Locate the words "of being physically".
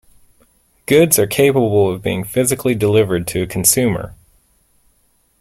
1.93-2.73